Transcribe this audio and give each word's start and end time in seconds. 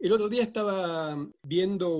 El 0.00 0.12
otro 0.12 0.30
día 0.30 0.42
estaba 0.42 1.14
viendo 1.42 1.94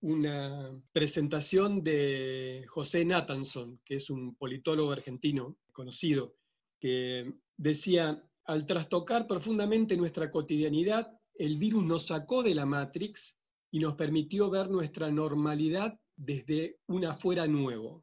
una 0.00 0.82
presentación 0.92 1.84
de 1.84 2.64
José 2.66 3.04
Nathanson, 3.04 3.78
que 3.84 3.96
es 3.96 4.08
un 4.08 4.34
politólogo 4.36 4.90
argentino 4.90 5.58
conocido, 5.70 6.34
que 6.80 7.30
decía, 7.58 8.26
al 8.46 8.64
trastocar 8.64 9.26
profundamente 9.26 9.98
nuestra 9.98 10.30
cotidianidad, 10.30 11.12
el 11.34 11.58
virus 11.58 11.84
nos 11.84 12.06
sacó 12.06 12.42
de 12.42 12.54
la 12.54 12.64
Matrix 12.64 13.36
y 13.70 13.78
nos 13.78 13.94
permitió 13.94 14.48
ver 14.48 14.70
nuestra 14.70 15.10
normalidad 15.10 16.00
desde 16.16 16.80
un 16.86 17.04
afuera 17.04 17.46
nuevo. 17.46 18.02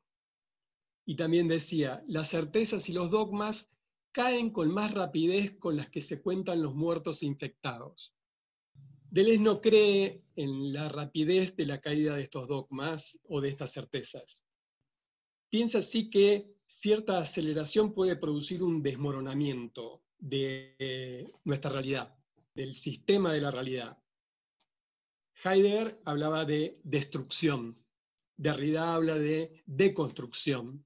Y 1.07 1.15
también 1.15 1.47
decía, 1.47 2.03
las 2.07 2.29
certezas 2.29 2.87
y 2.87 2.93
los 2.93 3.09
dogmas 3.09 3.67
caen 4.11 4.51
con 4.51 4.71
más 4.71 4.93
rapidez 4.93 5.57
con 5.57 5.75
las 5.75 5.89
que 5.89 6.01
se 6.01 6.21
cuentan 6.21 6.61
los 6.61 6.75
muertos 6.75 7.23
infectados. 7.23 8.13
Deleuze 9.11 9.41
no 9.41 9.59
cree 9.59 10.23
en 10.35 10.71
la 10.71 10.87
rapidez 10.89 11.55
de 11.55 11.65
la 11.65 11.81
caída 11.81 12.15
de 12.15 12.23
estos 12.23 12.47
dogmas 12.47 13.19
o 13.27 13.41
de 13.41 13.49
estas 13.49 13.71
certezas. 13.71 14.45
Piensa 15.49 15.79
así 15.79 16.09
que 16.09 16.53
cierta 16.67 17.17
aceleración 17.17 17.93
puede 17.93 18.15
producir 18.15 18.61
un 18.61 18.83
desmoronamiento 18.83 20.03
de 20.19 21.27
nuestra 21.43 21.71
realidad, 21.71 22.15
del 22.53 22.75
sistema 22.75 23.33
de 23.33 23.41
la 23.41 23.49
realidad. 23.49 23.97
Heidegger 25.43 25.99
hablaba 26.05 26.45
de 26.45 26.79
destrucción, 26.83 27.77
Derrida 28.39 28.93
habla 28.93 29.19
de 29.19 29.63
deconstrucción. 29.65 30.85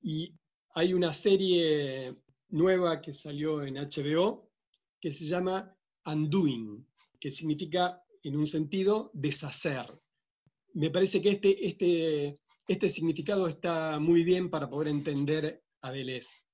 Y 0.00 0.32
hay 0.74 0.94
una 0.94 1.12
serie 1.12 2.14
nueva 2.50 3.00
que 3.00 3.12
salió 3.12 3.64
en 3.64 3.74
HBO 3.74 4.48
que 5.00 5.10
se 5.10 5.26
llama 5.26 5.76
Undoing, 6.06 6.86
que 7.24 7.30
significa, 7.30 8.04
en 8.22 8.36
un 8.36 8.46
sentido, 8.46 9.10
deshacer. 9.14 9.86
Me 10.74 10.90
parece 10.90 11.22
que 11.22 11.30
este, 11.30 11.66
este, 11.66 12.34
este 12.68 12.88
significado 12.90 13.48
está 13.48 13.98
muy 13.98 14.24
bien 14.24 14.50
para 14.50 14.68
poder 14.68 14.88
entender 14.88 15.64
a 15.80 15.90
Deleuze, 15.90 16.44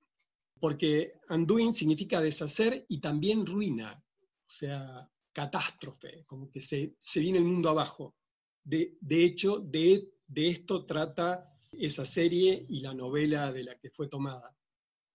porque 0.61 1.15
undoing 1.29 1.73
significa 1.73 2.21
deshacer 2.21 2.87
y 2.89 3.01
también 3.01 3.45
ruina, 3.45 4.01
o 4.01 4.47
sea, 4.47 5.11
catástrofe, 5.33 6.23
como 6.25 6.49
que 6.53 6.61
se, 6.61 6.95
viene 7.17 7.39
el 7.39 7.47
mundo 7.47 7.71
abajo. 7.71 8.15
De, 8.63 8.95
hecho, 9.11 9.59
de, 9.59 10.09
de 10.29 10.51
esto 10.51 10.87
trata 10.87 11.53
esa 11.73 12.05
serie 12.05 12.65
y 12.69 12.79
la 12.79 12.95
novela 12.95 13.53
de 13.53 13.65
la 13.65 13.77
que 13.77 13.91
fue 13.91 14.07
tomada. 14.07 14.57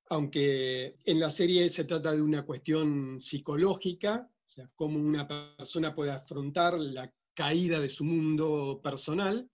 Aunque 0.09 0.97
en 1.05 1.17
la 1.21 1.29
serie 1.29 1.69
se 1.69 1.85
trata 1.85 2.11
de 2.11 2.21
una 2.21 2.45
cuestión 2.45 3.21
psicológica, 3.21 4.29
o 4.47 4.51
sea, 4.51 4.69
cómo 4.75 4.99
una 4.99 5.27
persona 5.27 5.93
puede 5.93 6.11
afrontar 6.11 6.79
la 6.79 7.11
caída 7.33 7.79
de 7.79 7.89
su 7.89 8.03
mundo 8.03 8.79
personal. 8.83 9.49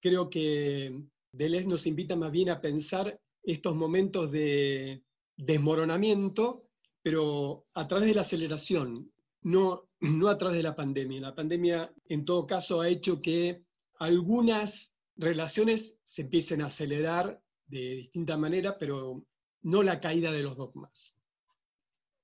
Creo 0.00 0.28
que 0.28 1.04
Deleuze 1.32 1.68
nos 1.68 1.86
invita 1.86 2.16
más 2.16 2.32
bien 2.32 2.50
a 2.50 2.60
pensar 2.60 3.20
estos 3.42 3.74
momentos 3.74 4.30
de 4.30 5.02
desmoronamiento, 5.36 6.68
pero 7.02 7.66
a 7.74 7.86
través 7.86 8.08
de 8.08 8.14
la 8.14 8.20
aceleración, 8.22 9.12
no, 9.42 9.88
no 10.00 10.28
a 10.28 10.36
través 10.36 10.56
de 10.56 10.62
la 10.62 10.76
pandemia. 10.76 11.20
La 11.20 11.34
pandemia, 11.34 11.92
en 12.06 12.24
todo 12.24 12.46
caso, 12.46 12.80
ha 12.80 12.88
hecho 12.88 13.20
que 13.20 13.62
algunas 13.98 14.94
relaciones 15.16 15.98
se 16.02 16.22
empiecen 16.22 16.62
a 16.62 16.66
acelerar 16.66 17.40
de 17.66 17.94
distinta 17.94 18.36
manera, 18.36 18.78
pero 18.78 19.24
no 19.62 19.82
la 19.82 20.00
caída 20.00 20.32
de 20.32 20.42
los 20.42 20.56
dogmas. 20.56 21.16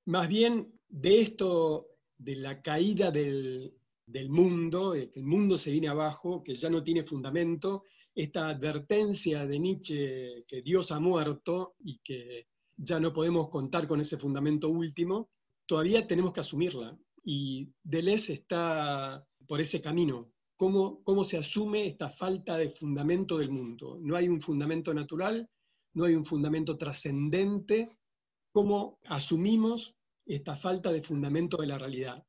Más 0.06 0.28
bien 0.28 0.72
de 0.88 1.20
esto 1.20 1.95
de 2.18 2.36
la 2.36 2.62
caída 2.62 3.10
del, 3.10 3.72
mundo, 4.28 4.92
de 4.92 5.10
que 5.10 5.20
el 5.20 5.26
mundo 5.26 5.58
se 5.58 5.70
viene 5.70 5.88
abajo, 5.88 6.42
que 6.42 6.54
ya 6.54 6.70
no 6.70 6.82
tiene 6.82 7.04
fundamento, 7.04 7.84
esta 8.14 8.48
advertencia 8.48 9.46
de 9.46 9.58
Nietzsche 9.58 10.44
que 10.48 10.62
Dios 10.62 10.90
ha 10.90 11.00
muerto 11.00 11.74
y 11.80 11.98
que 11.98 12.46
ya 12.76 12.98
no 12.98 13.12
podemos 13.12 13.50
contar 13.50 13.86
con 13.86 14.00
ese 14.00 14.16
fundamento 14.16 14.68
último, 14.68 15.30
todavía 15.66 16.06
tenemos 16.06 16.32
que 16.32 16.40
asumirla. 16.40 16.96
Y 17.24 17.68
Deleuze 17.82 18.32
está 18.34 19.26
por 19.46 19.60
ese 19.60 19.80
camino. 19.80 20.32
¿Cómo, 20.56 21.02
¿Cómo 21.02 21.24
se 21.24 21.36
asume 21.36 21.86
esta 21.86 22.08
falta 22.08 22.56
de 22.56 22.70
fundamento 22.70 23.36
del 23.36 23.50
mundo? 23.50 23.98
No 24.00 24.16
hay 24.16 24.28
un 24.28 24.40
fundamento 24.40 24.94
natural, 24.94 25.48
no 25.94 26.04
hay 26.04 26.14
un 26.14 26.24
fundamento 26.24 26.78
trascendente. 26.78 27.90
¿Cómo 28.52 28.98
asumimos 29.04 29.94
esta 30.26 30.56
falta 30.56 30.90
de 30.90 31.02
fundamento 31.02 31.56
de 31.58 31.68
la 31.68 31.78
realidad. 31.78 32.24